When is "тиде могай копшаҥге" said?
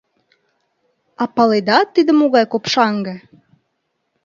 1.93-3.15